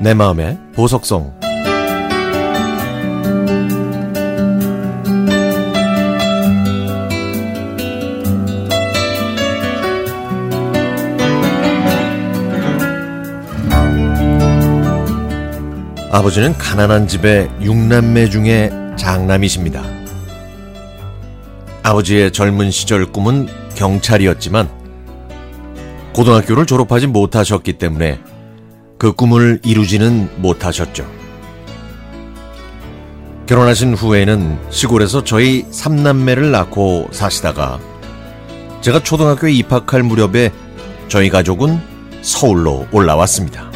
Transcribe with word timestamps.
내 0.00 0.14
마음의 0.14 0.58
보석성 0.72 1.38
아버지는 16.10 16.56
가난한 16.56 17.06
집의 17.06 17.50
육남매 17.60 18.30
중에 18.30 18.70
장남이십니다. 18.96 19.99
아버지의 21.82 22.32
젊은 22.32 22.70
시절 22.70 23.06
꿈은 23.10 23.48
경찰이었지만 23.74 24.68
고등학교를 26.12 26.66
졸업하지 26.66 27.06
못하셨기 27.06 27.74
때문에 27.74 28.20
그 28.98 29.12
꿈을 29.12 29.60
이루지는 29.64 30.28
못하셨죠. 30.36 31.06
결혼하신 33.46 33.94
후에는 33.94 34.58
시골에서 34.70 35.24
저희 35.24 35.64
삼남매를 35.70 36.50
낳고 36.50 37.08
사시다가 37.10 37.80
제가 38.80 39.02
초등학교에 39.02 39.52
입학할 39.52 40.02
무렵에 40.02 40.52
저희 41.08 41.28
가족은 41.28 41.80
서울로 42.22 42.86
올라왔습니다. 42.92 43.70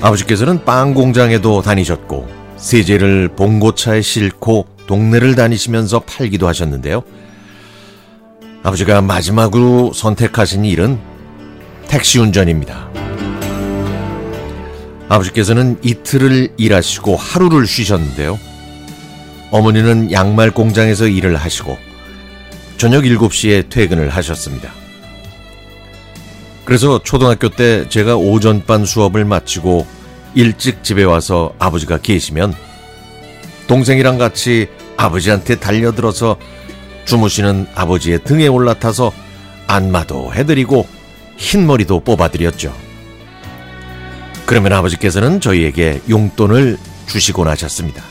아버지께서는 0.00 0.64
빵 0.64 0.92
공장에도 0.92 1.62
다니셨고 1.62 2.28
세제를 2.56 3.28
봉고차에 3.28 4.02
싣고 4.02 4.73
동네를 4.86 5.34
다니시면서 5.34 6.00
팔기도 6.00 6.46
하셨는데요. 6.48 7.02
아버지가 8.62 9.02
마지막으로 9.02 9.92
선택하신 9.92 10.64
일은 10.64 10.98
택시 11.88 12.18
운전입니다. 12.18 12.88
아버지께서는 15.08 15.78
이틀을 15.82 16.54
일하시고 16.56 17.16
하루를 17.16 17.66
쉬셨는데요. 17.66 18.38
어머니는 19.50 20.10
양말 20.10 20.50
공장에서 20.50 21.06
일을 21.06 21.36
하시고 21.36 21.76
저녁 22.76 23.04
7시에 23.04 23.68
퇴근을 23.68 24.08
하셨습니다. 24.08 24.72
그래서 26.64 27.02
초등학교 27.02 27.50
때 27.50 27.88
제가 27.88 28.16
오전반 28.16 28.84
수업을 28.84 29.24
마치고 29.24 29.86
일찍 30.34 30.82
집에 30.82 31.04
와서 31.04 31.54
아버지가 31.58 31.98
계시면 31.98 32.54
동생이랑 33.66 34.18
같이 34.18 34.68
아버지한테 34.96 35.56
달려들어서 35.56 36.36
주무시는 37.04 37.66
아버지의 37.74 38.24
등에 38.24 38.46
올라타서 38.46 39.12
안마도 39.66 40.32
해드리고 40.34 40.86
흰머리도 41.36 42.00
뽑아드렸죠. 42.00 42.74
그러면 44.46 44.72
아버지께서는 44.74 45.40
저희에게 45.40 46.00
용돈을 46.08 46.78
주시곤 47.06 47.48
하셨습니다. 47.48 48.02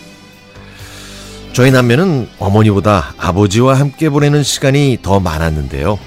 저희 1.53 1.69
남매는 1.69 2.29
어머니보다 2.39 3.13
아버지와 3.17 3.79
함께 3.79 4.09
보내는 4.09 4.41
시간이 4.41 4.99
더 5.03 5.19
많았는데요. 5.19 5.99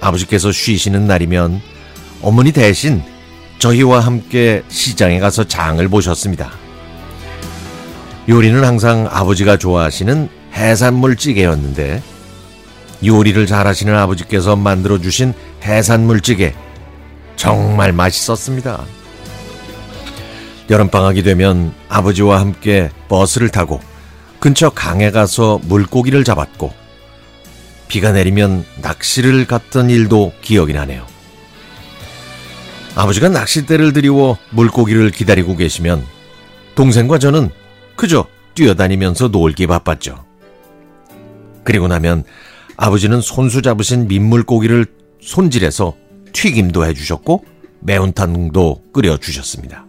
아버지께서 0.00 0.52
쉬시는 0.52 1.06
날이면 1.06 1.62
어머니 2.20 2.52
대신 2.52 3.02
저희와 3.58 4.00
함께 4.00 4.62
시장에 4.68 5.20
가서 5.20 5.44
장을 5.44 5.86
보셨습니다. 5.88 6.61
요리는 8.28 8.64
항상 8.64 9.08
아버지가 9.10 9.56
좋아하시는 9.56 10.28
해산물 10.54 11.16
찌개였는데 11.16 12.02
요리를 13.04 13.46
잘하시는 13.46 13.94
아버지께서 13.96 14.54
만들어 14.54 15.00
주신 15.00 15.34
해산물 15.64 16.20
찌개 16.20 16.54
정말 17.34 17.92
맛있었습니다. 17.92 18.84
여름 20.70 20.88
방학이 20.88 21.24
되면 21.24 21.74
아버지와 21.88 22.38
함께 22.38 22.90
버스를 23.08 23.48
타고 23.48 23.80
근처 24.38 24.70
강에 24.70 25.10
가서 25.10 25.60
물고기를 25.64 26.22
잡았고 26.22 26.72
비가 27.88 28.12
내리면 28.12 28.64
낚시를 28.80 29.46
갔던 29.46 29.90
일도 29.90 30.32
기억이 30.40 30.72
나네요. 30.72 31.04
아버지가 32.94 33.28
낚싯대를 33.30 33.92
들이워 33.92 34.38
물고기를 34.50 35.10
기다리고 35.10 35.56
계시면 35.56 36.04
동생과 36.76 37.18
저는 37.18 37.50
그저 38.02 38.26
뛰어다니면서 38.56 39.28
놀기 39.28 39.68
바빴죠. 39.68 40.24
그리고 41.62 41.86
나면 41.86 42.24
아버지는 42.76 43.20
손수 43.20 43.62
잡으신 43.62 44.08
민물고기를 44.08 44.86
손질해서 45.20 45.94
튀김도 46.32 46.84
해주셨고 46.84 47.44
매운탕도 47.78 48.86
끓여주셨습니다. 48.92 49.86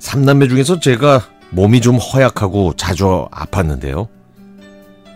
삼남매 0.00 0.48
중에서 0.48 0.80
제가 0.80 1.26
몸이 1.48 1.80
좀 1.80 1.96
허약하고 1.96 2.74
자주 2.76 3.26
아팠는데요. 3.32 4.08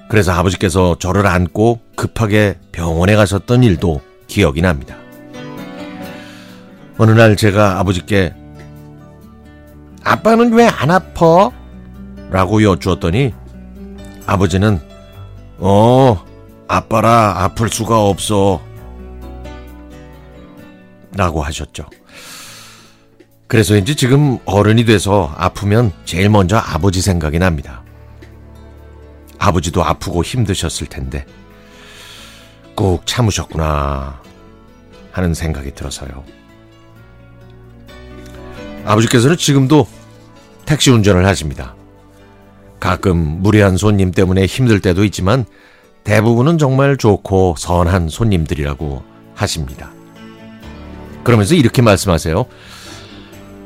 그래서 0.09 0.33
아버지께서 0.33 0.97
저를 0.99 1.27
안고 1.27 1.81
급하게 1.94 2.59
병원에 2.73 3.17
가셨던 3.17 3.65
일도 3.65 4.00
기억이 4.29 4.62
납니다. 4.62 4.97
어느 6.97 7.11
날 7.11 7.37
제가 7.37 7.81
아버지께 7.81 8.33
아빠는 10.04 10.52
왜 10.52 10.66
안 10.68 10.90
아파? 10.90 11.50
라고 12.30 12.62
여쭈었더니 12.62 13.34
아버지는 14.26 14.80
어 15.58 16.24
아빠라 16.68 17.42
아플 17.44 17.68
수가 17.68 18.00
없어 18.02 18.60
라고 21.14 21.42
하셨죠. 21.42 21.84
그래서인지 23.46 23.96
지금 23.96 24.38
어른이 24.46 24.86
돼서 24.86 25.34
아프면 25.36 25.92
제일 26.06 26.30
먼저 26.30 26.56
아버지 26.56 27.02
생각이 27.02 27.38
납니다. 27.38 27.82
아버지도 29.38 29.84
아프고 29.84 30.22
힘드셨을 30.24 30.86
텐데 30.86 31.26
꼭 32.74 33.06
참으셨구나 33.06 34.22
하는 35.10 35.34
생각이 35.34 35.74
들어서요. 35.74 36.24
아버지께서는 38.84 39.37
지금도 39.37 39.87
택시 40.65 40.91
운전을 40.91 41.26
하십니다. 41.26 41.75
가끔 42.81 43.16
무례한 43.16 43.76
손님 43.76 44.10
때문에 44.10 44.47
힘들 44.47 44.81
때도 44.81 45.04
있지만 45.04 45.44
대부분은 46.04 46.59
정말 46.59 46.97
좋고 46.97 47.54
선한 47.59 48.09
손님들이라고 48.09 49.03
하십니다. 49.34 49.93
그러면서 51.22 51.54
이렇게 51.54 51.81
말씀하세요. 51.82 52.44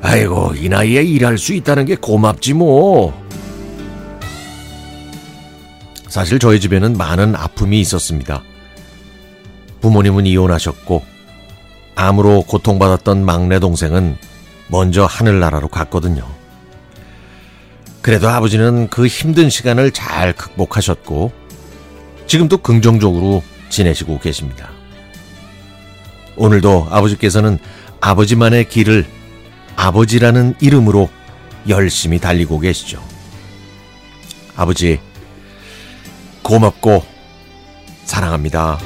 아이고, 0.03 0.53
이 0.57 0.69
나이에 0.69 1.03
일할 1.03 1.39
수 1.39 1.55
있다는 1.55 1.87
게 1.87 1.97
고맙지 1.97 2.53
뭐. 2.53 3.15
사실 6.09 6.39
저희 6.39 6.61
집에는 6.61 6.97
많은 6.97 7.35
아픔이 7.35 7.81
있었습니다. 7.81 8.43
부모님은 9.81 10.27
이혼하셨고, 10.27 11.03
암으로 11.95 12.43
고통받았던 12.43 13.25
막내 13.25 13.59
동생은 13.59 14.19
먼저 14.69 15.05
하늘나라로 15.05 15.69
갔거든요. 15.69 16.27
그래도 18.03 18.29
아버지는 18.29 18.89
그 18.89 19.07
힘든 19.07 19.51
시간을 19.51 19.91
잘 19.93 20.33
극복하셨고, 20.33 21.33
지금도 22.27 22.59
긍정적으로 22.59 23.43
지내시고 23.69 24.19
계십니다. 24.21 24.71
오늘도 26.37 26.89
아버지께서는 26.91 27.59
아버지만의 28.01 28.69
길을 28.69 29.07
아버지라는 29.77 30.55
이름으로 30.61 31.11
열심히 31.69 32.19
달리고 32.19 32.61
계시죠. 32.61 33.03
아버지, 34.55 35.01
고맙고 36.43 37.05
사랑합니다. 38.05 38.79